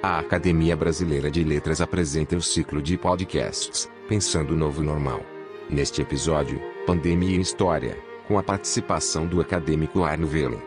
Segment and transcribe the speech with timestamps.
[0.00, 5.20] A Academia Brasileira de Letras apresenta o ciclo de podcasts Pensando o Novo Normal.
[5.68, 7.96] Neste episódio, Pandemia e História,
[8.28, 10.62] com a participação do acadêmico Arno Velen.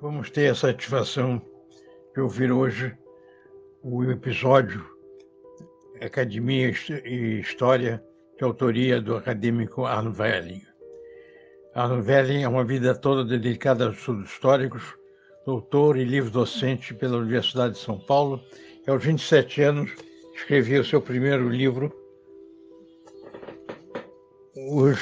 [0.00, 1.42] Vamos ter a satisfação
[2.14, 2.96] de ouvir hoje
[3.82, 4.86] o episódio
[6.00, 6.72] Academia
[7.04, 8.00] e História,
[8.38, 10.62] de autoria do acadêmico Arno Velling.
[11.74, 15.01] Arno Velling é uma vida toda dedicada aos estudos históricos,
[15.44, 18.40] doutor e livre-docente pela Universidade de São Paulo,
[18.86, 19.92] e aos 27 anos
[20.34, 21.92] escreveu o seu primeiro livro,
[24.54, 24.98] Os,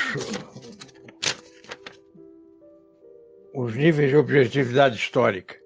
[3.52, 5.56] os Níveis de Objetividade Histórica,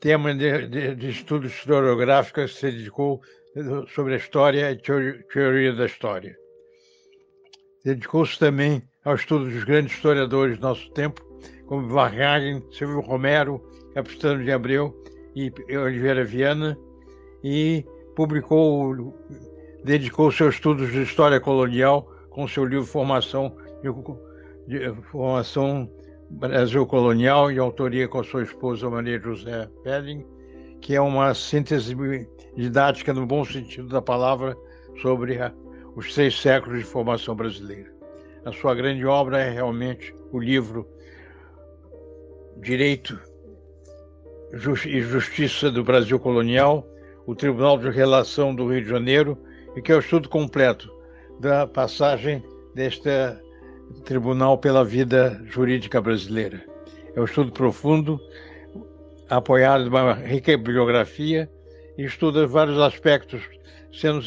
[0.00, 3.20] tema de, de, de estudos historiográficos que se dedicou
[3.94, 6.36] sobre a história e teoria da história.
[7.84, 11.22] Dedicou-se também ao estudo dos grandes historiadores do nosso tempo,
[11.66, 14.94] como Vargas, Silvio Romero, Capistrano de Abreu
[15.34, 16.78] e Oliveira Viana,
[17.42, 19.14] e publicou,
[19.84, 23.56] dedicou seus estudos de história colonial com seu livro Formação,
[24.66, 25.90] de, Formação
[26.30, 30.24] Brasil Colonial, e autoria com sua esposa Maria José Pelling,
[30.80, 31.96] que é uma síntese
[32.56, 34.56] didática, no bom sentido da palavra,
[35.00, 35.52] sobre a,
[35.96, 37.90] os seis séculos de formação brasileira.
[38.44, 40.86] A sua grande obra é realmente o livro
[42.58, 43.18] Direito
[44.52, 46.86] e Justiça do Brasil Colonial,
[47.26, 49.38] o Tribunal de Relação do Rio de Janeiro,
[49.76, 50.92] e que é o estudo completo
[51.38, 52.42] da passagem
[52.74, 53.08] deste
[54.04, 56.64] tribunal pela vida jurídica brasileira.
[57.14, 58.20] É um estudo profundo,
[59.28, 61.48] apoiado em uma rica bibliografia,
[61.96, 63.42] e estuda vários aspectos,
[63.92, 64.20] sendo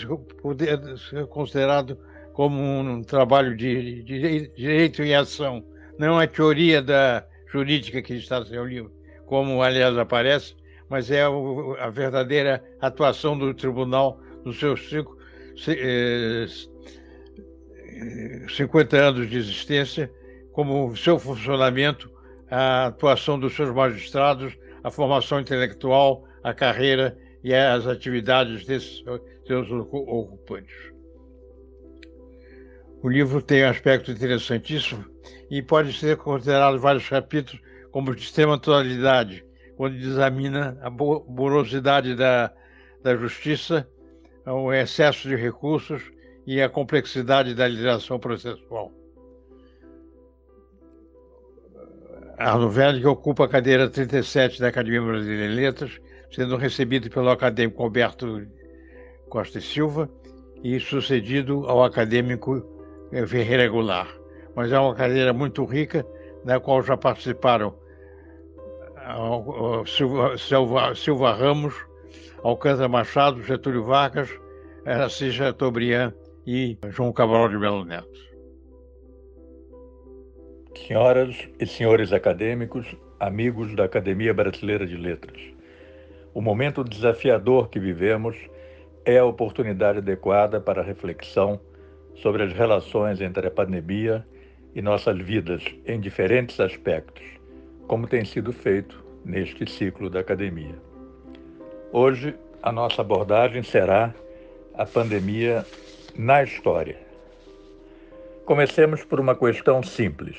[1.27, 1.97] considerado
[2.33, 5.63] como um trabalho de, direito em ação.
[5.97, 8.91] Não é uma teoria da jurídica que está no seu livro,
[9.33, 10.53] como aliás aparece,
[10.87, 15.17] mas é a verdadeira atuação do tribunal nos seus cinco,
[18.55, 20.13] 50 eh, anos de existência,
[20.51, 22.11] como seu funcionamento,
[22.47, 29.03] a atuação dos seus magistrados, a formação intelectual, a carreira e as atividades desses
[29.47, 30.75] seus ocupantes.
[33.01, 35.03] O livro tem um aspecto interessantíssimo
[35.49, 37.59] e pode ser considerado vários capítulos
[37.93, 39.45] como de extrema atualidade,
[39.77, 42.51] quando examina a morosidade da,
[43.03, 43.87] da justiça,
[44.47, 46.01] o excesso de recursos
[46.45, 48.91] e a complexidade da legislação processual.
[52.35, 56.01] Arno Velho ocupa a cadeira 37 da Academia Brasileira de Letras,
[56.31, 58.47] sendo recebido pelo acadêmico Alberto
[59.29, 60.09] Costa e Silva
[60.63, 62.65] e sucedido ao acadêmico
[63.27, 64.09] Ferreira Goulart.
[64.55, 66.03] Mas é uma cadeira muito rica,
[66.43, 67.82] na qual já participaram
[69.85, 71.73] Silva, Silva, Ramos,
[72.43, 74.29] Alcântara Machado, Getúlio Vargas,
[74.85, 76.13] Assis Chateaubriand
[76.45, 78.33] e João Cabral de Melo Neto.
[80.87, 82.85] Senhoras e senhores acadêmicos,
[83.19, 85.41] amigos da Academia Brasileira de Letras,
[86.33, 88.35] o momento desafiador que vivemos
[89.05, 91.59] é a oportunidade adequada para a reflexão
[92.15, 94.25] sobre as relações entre a pandemia
[94.73, 97.23] e nossas vidas em diferentes aspectos
[97.87, 100.75] como tem sido feito neste ciclo da academia.
[101.91, 104.13] Hoje, a nossa abordagem será
[104.73, 105.65] a pandemia
[106.15, 106.97] na história.
[108.45, 110.37] Comecemos por uma questão simples.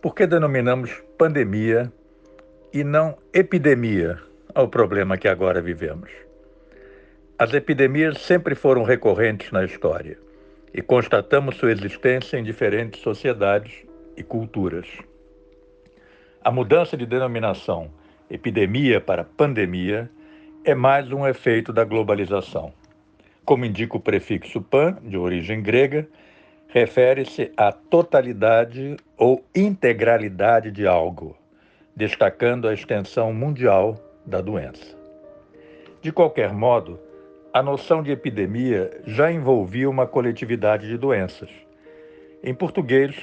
[0.00, 1.92] Por que denominamos pandemia
[2.72, 4.18] e não epidemia
[4.54, 6.10] ao problema que agora vivemos?
[7.38, 10.18] As epidemias sempre foram recorrentes na história
[10.74, 13.84] e constatamos sua existência em diferentes sociedades
[14.16, 14.86] e culturas.
[16.42, 17.90] A mudança de denominação
[18.30, 20.10] epidemia para pandemia
[20.64, 22.72] é mais um efeito da globalização.
[23.44, 26.08] Como indica o prefixo pan, de origem grega,
[26.68, 31.36] refere-se à totalidade ou integralidade de algo,
[31.94, 34.96] destacando a extensão mundial da doença.
[36.00, 36.98] De qualquer modo,
[37.52, 41.50] a noção de epidemia já envolvia uma coletividade de doenças.
[42.42, 43.14] Em português,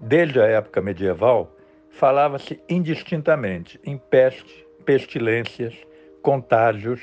[0.00, 1.53] desde a época medieval,
[1.94, 5.74] falava-se indistintamente em peste, pestilências,
[6.20, 7.00] contágios,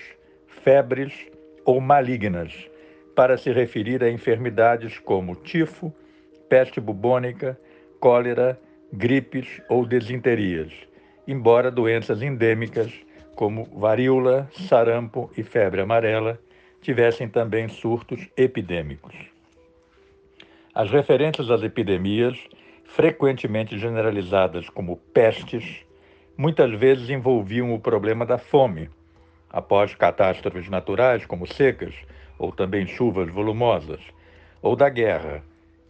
[0.47, 1.13] febres
[1.65, 2.69] ou malignas,
[3.15, 5.93] para se referir a enfermidades como tifo,
[6.49, 7.57] peste bubônica,
[7.99, 8.59] cólera,
[8.91, 10.73] gripes ou desinterias,
[11.25, 12.91] embora doenças endêmicas
[13.35, 16.37] como varíola, sarampo e febre amarela
[16.81, 19.15] tivessem também surtos epidêmicos.
[20.73, 22.37] As referências às epidemias
[22.95, 25.85] frequentemente generalizadas como pestes,
[26.38, 28.89] muitas vezes envolviam o problema da fome,
[29.49, 31.93] após catástrofes naturais como secas
[32.38, 34.01] ou também chuvas volumosas,
[34.61, 35.41] ou da guerra,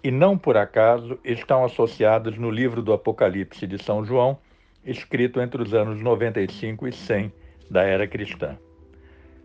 [0.03, 4.37] e não por acaso estão associadas no livro do Apocalipse de São João,
[4.85, 7.33] escrito entre os anos 95 e 100
[7.69, 8.57] da era cristã.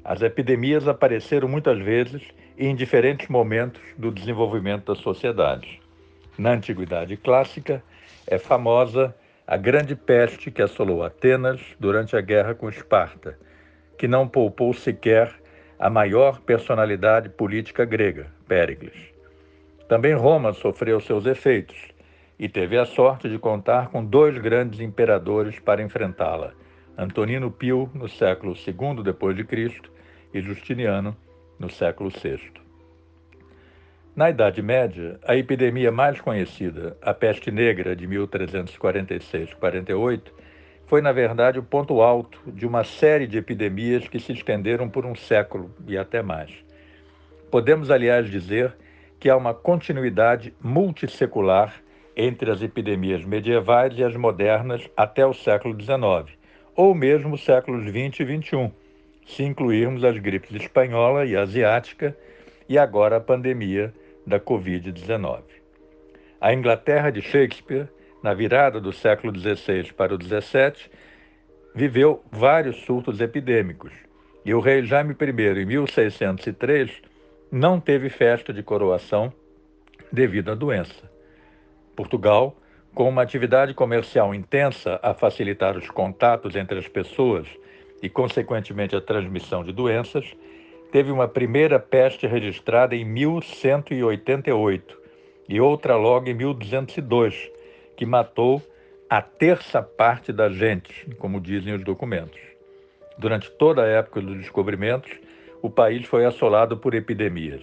[0.05, 2.23] As epidemias apareceram muitas vezes
[2.57, 5.86] e em diferentes momentos do desenvolvimento da sociedade.
[6.39, 7.83] Na Antiguidade Clássica,
[8.27, 9.15] é famosa
[9.47, 13.39] a grande peste que assolou Atenas durante a guerra com Esparta,
[13.97, 15.33] que não poupou sequer
[15.79, 18.97] a maior personalidade política grega, Péricles.
[19.89, 21.77] Também Roma sofreu seus efeitos
[22.39, 26.53] e teve a sorte de contar com dois grandes imperadores para enfrentá-la:
[26.99, 29.91] Antonino Pio no século II Cristo
[30.35, 31.17] e Justiniano
[31.59, 32.66] no século VI.
[34.17, 40.23] Na Idade Média, a epidemia mais conhecida, a peste negra de 1346-48,
[40.87, 45.05] foi na verdade o ponto alto de uma série de epidemias que se estenderam por
[45.05, 46.51] um século e até mais.
[47.51, 48.75] Podemos, aliás, dizer
[49.21, 51.75] que há uma continuidade multissecular
[52.17, 56.35] entre as epidemias medievais e as modernas até o século XIX,
[56.75, 58.73] ou mesmo os séculos XX e XXI,
[59.27, 62.17] se incluirmos as gripes espanhola e asiática
[62.67, 63.93] e agora a pandemia
[64.27, 65.43] da Covid-19.
[66.41, 67.89] A Inglaterra de Shakespeare,
[68.23, 70.91] na virada do século XVI para o XVII,
[71.75, 73.93] viveu vários surtos epidêmicos
[74.47, 77.03] e o rei Jaime I, em 1603,
[77.51, 79.33] não teve festa de coroação
[80.13, 81.11] devido à doença.
[81.97, 82.57] Portugal,
[82.95, 87.47] com uma atividade comercial intensa a facilitar os contatos entre as pessoas
[88.01, 90.33] e, consequentemente, a transmissão de doenças,
[90.91, 94.99] teve uma primeira peste registrada em 1188
[95.49, 97.51] e outra logo em 1202,
[97.97, 98.63] que matou
[99.09, 102.41] a terça parte da gente, como dizem os documentos.
[103.19, 105.11] Durante toda a época dos descobrimentos,
[105.63, 107.63] o país foi assolado por epidemias.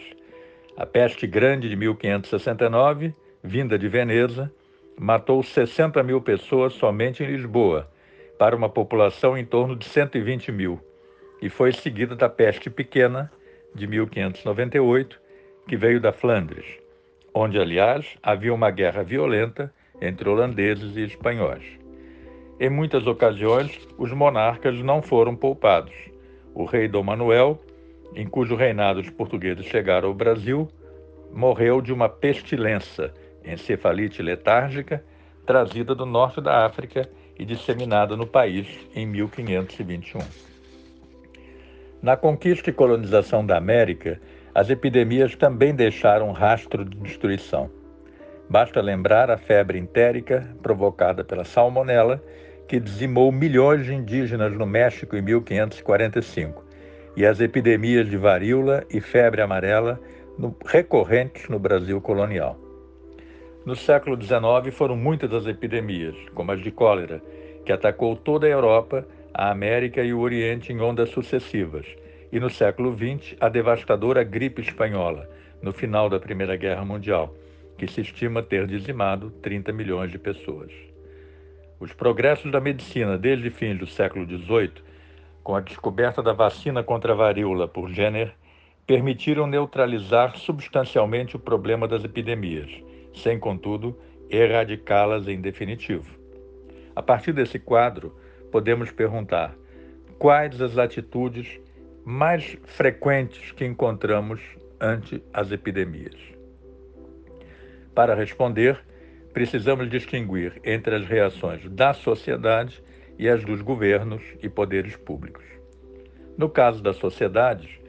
[0.75, 4.51] A peste grande de 1569, vinda de Veneza,
[4.97, 7.89] matou 60 mil pessoas somente em Lisboa,
[8.39, 10.79] para uma população em torno de 120 mil
[11.43, 13.29] e foi seguida da peste pequena
[13.75, 15.19] de 1598,
[15.67, 16.65] que veio da Flandres,
[17.33, 19.69] onde, aliás, havia uma guerra violenta
[20.01, 21.65] entre holandeses e espanhóis.
[22.61, 25.93] Em muitas ocasiões, os monarcas não foram poupados.
[26.53, 27.59] O rei Dom Manuel,
[28.15, 30.69] em cujo reinado os portugueses chegaram ao Brasil,
[31.29, 33.13] morreu de uma pestilência,
[33.43, 35.03] encefalite letárgica,
[35.45, 38.65] trazida do norte da África e disseminada no país
[38.95, 40.52] em 1521.
[42.03, 44.19] Na conquista e colonização da América,
[44.53, 47.71] as epidemias também deixaram rastro de destruição.
[48.49, 52.21] Basta lembrar a febre entérica provocada pela salmonela,
[52.67, 56.65] que dizimou milhões de indígenas no México em 1545,
[57.15, 59.97] e as epidemias de varíola e febre amarela
[60.37, 62.59] no, recorrentes no Brasil colonial.
[63.65, 67.21] No século XIX foram muitas as epidemias, como as de cólera,
[67.65, 71.85] que atacou toda a Europa a América e o Oriente em ondas sucessivas,
[72.31, 75.29] e no século XX a devastadora gripe espanhola,
[75.61, 77.33] no final da Primeira Guerra Mundial,
[77.77, 80.71] que se estima ter dizimado 30 milhões de pessoas.
[81.79, 84.83] Os progressos da medicina desde fins do século XVIII,
[85.43, 88.33] com a descoberta da vacina contra a varíola por Jenner,
[88.85, 92.69] permitiram neutralizar substancialmente o problema das epidemias,
[93.13, 93.97] sem, contudo,
[94.29, 96.19] erradicá-las em definitivo.
[96.95, 98.15] A partir desse quadro,
[98.53, 99.55] podemos perguntar
[100.19, 101.59] quais as atitudes
[102.05, 104.39] mais frequentes que encontramos
[104.79, 106.15] ante as epidemias.
[107.95, 108.79] Para responder,
[109.33, 112.83] precisamos distinguir entre as reações da sociedade
[113.17, 115.43] e as dos governos e poderes públicos.
[116.37, 117.81] No caso da sociedade,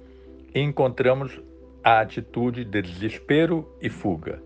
[0.54, 1.38] encontramos
[1.83, 4.42] a atitude de desespero e fuga.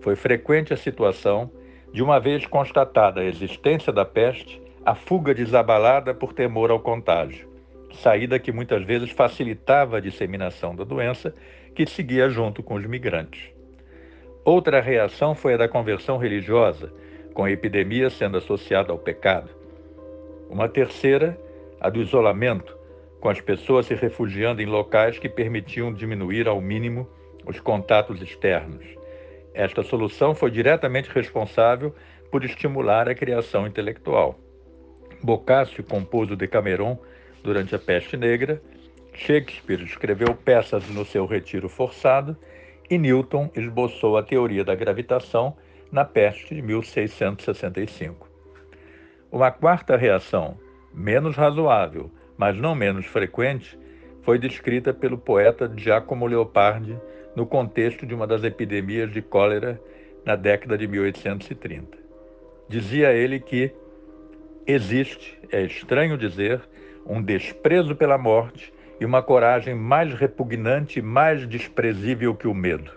[0.00, 1.50] Foi frequente a situação
[1.92, 7.48] de, uma vez constatada a existência da peste, a fuga desabalada por temor ao contágio,
[7.92, 11.34] saída que muitas vezes facilitava a disseminação da doença,
[11.74, 13.50] que seguia junto com os migrantes.
[14.44, 16.92] Outra reação foi a da conversão religiosa,
[17.34, 19.50] com a epidemia sendo associada ao pecado.
[20.48, 21.36] Uma terceira,
[21.80, 22.78] a do isolamento,
[23.20, 27.08] com as pessoas se refugiando em locais que permitiam diminuir ao mínimo
[27.44, 28.86] os contatos externos.
[29.52, 31.92] Esta solução foi diretamente responsável
[32.30, 34.45] por estimular a criação intelectual.
[35.26, 36.96] Boccaccio compôs o Decameron
[37.42, 38.62] durante a Peste Negra,
[39.12, 42.36] Shakespeare escreveu peças no seu retiro forçado
[42.88, 45.56] e Newton esboçou a teoria da gravitação
[45.90, 48.28] na Peste de 1665.
[49.32, 50.56] Uma quarta reação,
[50.94, 53.76] menos razoável, mas não menos frequente,
[54.22, 56.96] foi descrita pelo poeta Giacomo Leopardi
[57.34, 59.80] no contexto de uma das epidemias de cólera
[60.24, 61.98] na década de 1830.
[62.68, 63.72] Dizia ele que
[64.66, 66.60] existe, é estranho dizer,
[67.06, 72.90] um desprezo pela morte e uma coragem mais repugnante e mais desprezível que o medo.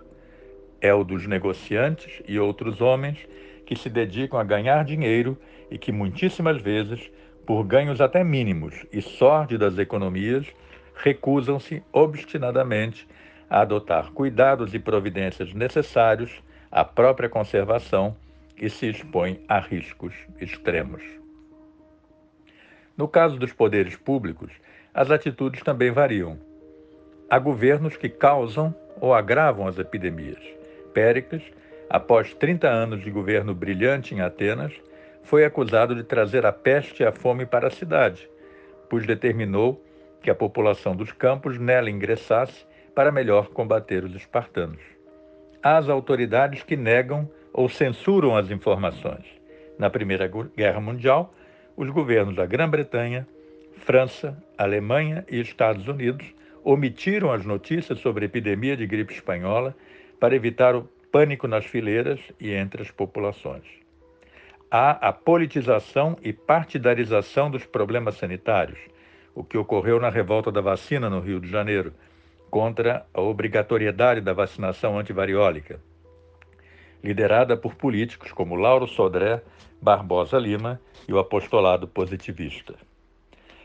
[0.82, 3.28] É o dos negociantes e outros homens
[3.66, 5.38] que se dedicam a ganhar dinheiro
[5.70, 7.12] e que muitíssimas vezes,
[7.46, 10.48] por ganhos até mínimos e sórdidas economias,
[10.96, 13.08] recusam-se obstinadamente
[13.50, 16.32] a adotar cuidados e providências necessários
[16.72, 18.16] à própria conservação
[18.58, 21.19] e se expõem a riscos extremos.
[23.00, 24.52] No caso dos poderes públicos,
[24.94, 26.38] as atitudes também variam.
[27.30, 30.44] Há governos que causam ou agravam as epidemias.
[30.94, 31.42] Péricles,
[31.90, 34.74] após 30 anos de governo brilhante em Atenas,
[35.24, 38.30] foi acusado de trazer a peste e a fome para a cidade,
[38.90, 39.82] pois determinou
[40.22, 44.82] que a população dos campos nela ingressasse para melhor combater os espartanos.
[45.64, 49.24] Há as autoridades que negam ou censuram as informações.
[49.78, 51.34] Na Primeira Guerra Mundial,
[51.80, 53.26] os governos da Grã-Bretanha,
[53.86, 56.28] França, Alemanha e Estados Unidos
[56.62, 59.74] omitiram as notícias sobre a epidemia de gripe espanhola
[60.20, 63.64] para evitar o pânico nas fileiras e entre as populações.
[64.70, 68.80] Há a politização e partidarização dos problemas sanitários,
[69.34, 71.94] o que ocorreu na revolta da vacina no Rio de Janeiro,
[72.52, 75.80] contra a obrigatoriedade da vacinação antivariólica,
[77.04, 79.42] liderada por políticos como Lauro Sodré,
[79.82, 82.76] Barbosa Lima e o apostolado positivista.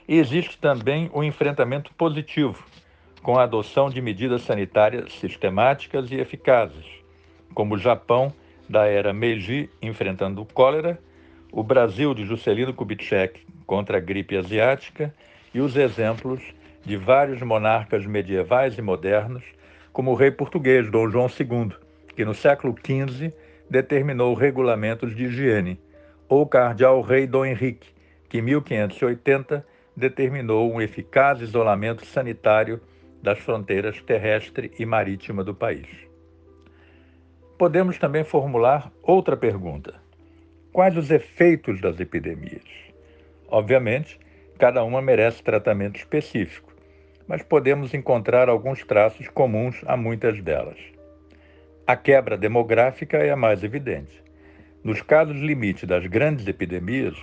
[0.06, 2.64] E existe também o enfrentamento positivo,
[3.22, 6.84] com a adoção de medidas sanitárias sistemáticas e eficazes,
[7.54, 8.32] como o Japão
[8.68, 11.00] da era Meiji enfrentando o cólera,
[11.50, 15.14] o Brasil de Juscelino Kubitschek contra a gripe asiática
[15.54, 16.42] e os exemplos
[16.84, 19.44] de vários monarcas medievais e modernos,
[19.92, 21.72] como o rei português Dom João II,
[22.14, 23.32] que no século XV
[23.68, 25.80] determinou regulamentos de higiene,
[26.28, 27.92] ou cardeal rei Dom Henrique,
[28.28, 29.64] que em 1580
[29.96, 32.80] determinou um eficaz isolamento sanitário
[33.22, 35.88] das fronteiras terrestre e marítima do país.
[37.56, 39.94] Podemos também formular outra pergunta:
[40.72, 42.64] quais os efeitos das epidemias?
[43.48, 44.18] Obviamente,
[44.58, 46.74] cada uma merece tratamento específico,
[47.26, 50.93] mas podemos encontrar alguns traços comuns a muitas delas.
[51.86, 54.22] A quebra demográfica é a mais evidente.
[54.82, 57.14] Nos casos limite das grandes epidemias,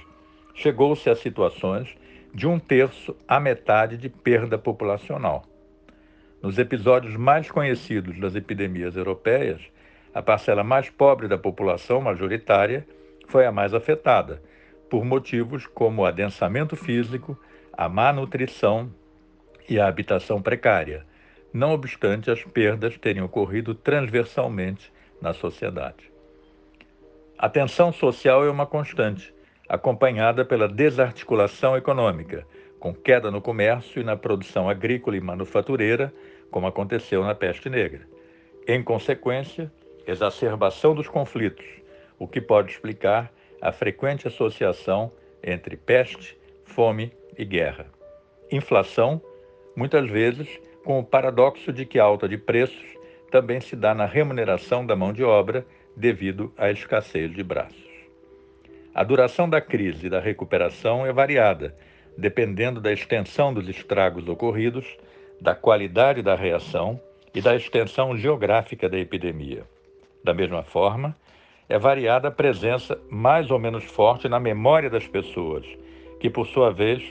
[0.53, 1.97] chegou-se a situações
[2.31, 5.43] de um terço a metade de perda populacional.
[6.43, 9.59] Nos episódios mais conhecidos das epidemias europeias,
[10.13, 12.85] a parcela mais pobre da população majoritária
[13.27, 14.43] foi a mais afetada,
[14.87, 17.35] por motivos como o adensamento físico,
[17.73, 18.91] a má nutrição
[19.67, 21.03] e a habitação precária,
[21.53, 24.91] não obstante as perdas terem ocorrido transversalmente
[25.21, 26.11] na sociedade.
[27.37, 29.33] A tensão social é uma constante,
[29.67, 32.45] acompanhada pela desarticulação econômica,
[32.79, 36.13] com queda no comércio e na produção agrícola e manufatureira,
[36.49, 38.07] como aconteceu na peste negra.
[38.67, 39.71] Em consequência,
[40.05, 41.65] exacerbação dos conflitos,
[42.19, 43.31] o que pode explicar
[43.61, 45.11] a frequente associação
[45.43, 47.87] entre peste, fome e guerra.
[48.51, 49.21] Inflação,
[49.75, 52.97] muitas vezes com o paradoxo de que a alta de preços
[53.29, 57.89] também se dá na remuneração da mão de obra devido à escassez de braços.
[58.93, 61.75] A duração da crise e da recuperação é variada,
[62.17, 64.97] dependendo da extensão dos estragos ocorridos,
[65.39, 66.99] da qualidade da reação
[67.33, 69.63] e da extensão geográfica da epidemia.
[70.23, 71.15] Da mesma forma,
[71.69, 75.65] é variada a presença mais ou menos forte na memória das pessoas,
[76.19, 77.01] que por sua vez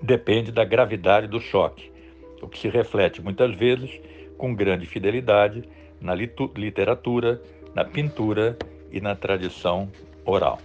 [0.00, 1.90] depende da gravidade do choque,
[2.42, 4.00] o que se reflete muitas vezes
[4.36, 5.64] com grande fidelidade
[6.00, 7.40] na literatura,
[7.74, 8.56] na pintura
[8.90, 9.90] e na tradição
[10.24, 10.58] oral.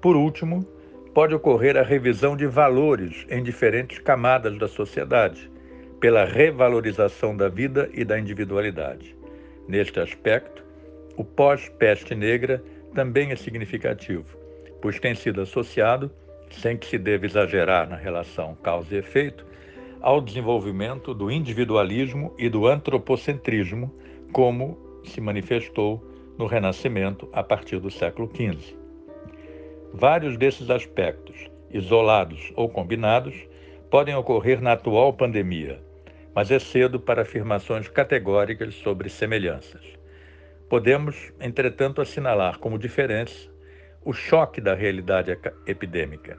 [0.00, 0.66] Por último,
[1.14, 5.50] pode ocorrer a revisão de valores em diferentes camadas da sociedade,
[6.00, 9.14] pela revalorização da vida e da individualidade.
[9.68, 10.64] Neste aspecto,
[11.16, 12.62] o pós-peste negra
[12.94, 14.24] também é significativo,
[14.80, 16.10] pois tem sido associado,
[16.50, 19.44] sem que se deva exagerar na relação causa e efeito,
[20.00, 23.94] ao desenvolvimento do individualismo e do antropocentrismo,
[24.32, 26.02] como se manifestou
[26.38, 28.76] no Renascimento a partir do século XV.
[29.92, 33.34] Vários desses aspectos, isolados ou combinados,
[33.90, 35.82] podem ocorrer na atual pandemia,
[36.34, 39.82] mas é cedo para afirmações categóricas sobre semelhanças.
[40.68, 43.50] Podemos, entretanto, assinalar como diferença
[44.04, 46.38] o choque da realidade epidêmica.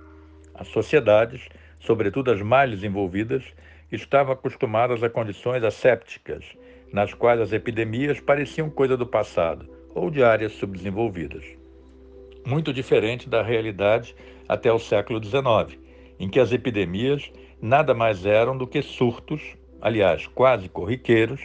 [0.56, 1.48] As sociedades,
[1.82, 3.44] sobretudo as mais desenvolvidas,
[3.92, 6.46] estavam acostumadas a condições assépticas,
[6.94, 11.44] nas quais as epidemias pareciam coisa do passado ou de áreas subdesenvolvidas.
[12.46, 14.16] Muito diferente da realidade
[14.48, 15.78] até o século XIX,
[16.20, 19.42] em que as epidemias nada mais eram do que surtos,
[19.82, 21.42] aliás, quase corriqueiros,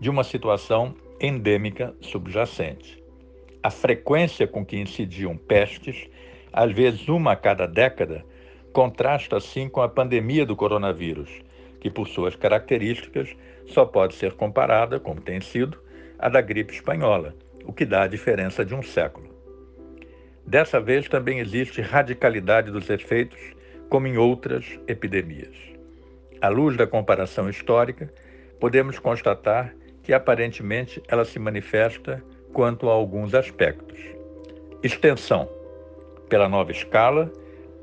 [0.00, 3.02] de uma situação endêmica subjacente.
[3.62, 6.08] A frequência com que incidiam pestes,
[6.52, 8.24] às vezes uma a cada década,
[8.74, 11.30] contrasta assim com a pandemia do coronavírus,
[11.78, 13.34] que por suas características
[13.68, 15.78] só pode ser comparada, como tem sido,
[16.18, 19.32] à da gripe espanhola, o que dá a diferença de um século.
[20.44, 23.38] Dessa vez também existe radicalidade dos efeitos,
[23.88, 25.54] como em outras epidemias.
[26.40, 28.12] À luz da comparação histórica,
[28.58, 34.00] podemos constatar que aparentemente ela se manifesta quanto a alguns aspectos.
[34.82, 35.48] Extensão,
[36.28, 37.30] pela nova escala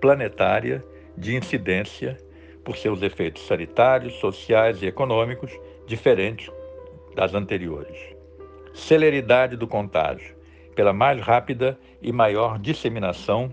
[0.01, 0.83] planetária
[1.15, 2.17] de incidência,
[2.63, 5.51] por seus efeitos sanitários, sociais e econômicos
[5.85, 6.51] diferentes
[7.15, 7.97] das anteriores.
[8.73, 10.35] Celeridade do contágio,
[10.75, 13.49] pela mais rápida e maior disseminação,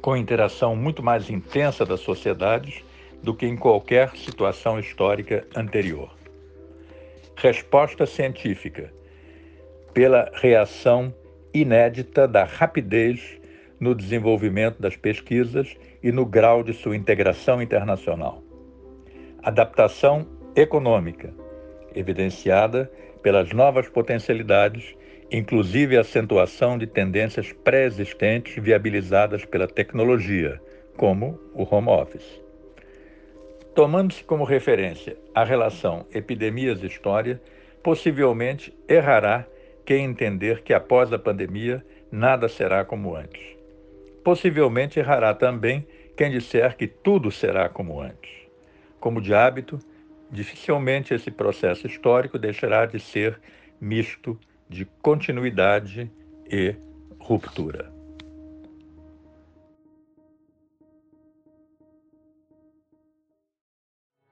[0.00, 2.82] com interação muito mais intensa das sociedades
[3.22, 6.10] do que em qualquer situação histórica anterior.
[7.36, 8.92] Resposta científica,
[9.92, 11.12] pela reação
[11.52, 13.39] inédita da rapidez
[13.80, 18.42] no desenvolvimento das pesquisas e no grau de sua integração internacional.
[19.42, 21.32] Adaptação econômica,
[21.94, 24.94] evidenciada pelas novas potencialidades,
[25.30, 30.60] inclusive a acentuação de tendências pré-existentes viabilizadas pela tecnologia,
[30.96, 32.40] como o home office.
[33.74, 37.40] Tomando-se como referência a relação epidemias-história,
[37.82, 39.46] possivelmente errará
[39.86, 43.59] quem entender que após a pandemia nada será como antes.
[44.22, 45.86] Possivelmente errará também
[46.16, 48.30] quem disser que tudo será como antes.
[48.98, 49.78] Como de hábito,
[50.30, 53.40] dificilmente esse processo histórico deixará de ser
[53.80, 56.10] misto de continuidade
[56.46, 56.76] e
[57.18, 57.90] ruptura.